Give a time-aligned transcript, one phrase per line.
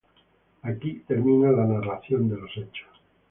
[0.63, 2.89] Aquí termina la narración de los hechos.